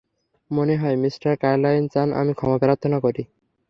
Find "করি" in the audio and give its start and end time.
3.05-3.23